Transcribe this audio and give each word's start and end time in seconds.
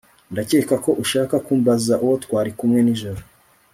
Ndakeka 0.31 0.75
ko 0.83 0.91
ushaka 1.03 1.35
kumbaza 1.45 1.93
uwo 2.03 2.15
twari 2.23 2.51
kumwe 2.57 2.79
nijoro 2.83 3.19